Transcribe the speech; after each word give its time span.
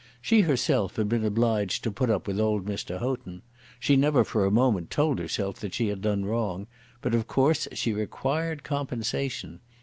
She 0.19 0.41
herself 0.41 0.95
had 0.95 1.07
been 1.07 1.23
obliged 1.23 1.83
to 1.83 1.91
put 1.91 2.09
up 2.09 2.25
with 2.25 2.39
old 2.39 2.65
Mr. 2.65 2.97
Houghton. 2.99 3.43
She 3.79 3.95
never 3.95 4.23
for 4.23 4.47
a 4.47 4.49
moment 4.49 4.89
told 4.89 5.19
herself 5.19 5.59
that 5.59 5.75
she 5.75 5.89
had 5.89 6.01
done 6.01 6.25
wrong; 6.25 6.65
but 7.03 7.13
of 7.13 7.27
course 7.27 7.67
she 7.73 7.93
required 7.93 8.63
compensation. 8.63 9.59